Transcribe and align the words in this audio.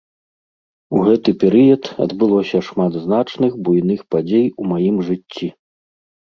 У 0.95 1.01
гэты 1.07 1.33
перыяд 1.43 1.83
адбылося 2.05 2.61
шмат 2.69 2.97
значных 3.03 3.51
буйных 3.69 4.01
падзей 4.17 4.47
у 4.65 4.67
маім 4.73 4.97
жыцці. 5.13 5.47